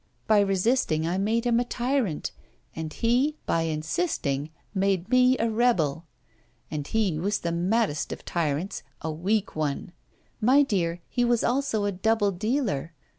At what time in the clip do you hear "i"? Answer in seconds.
1.05-1.19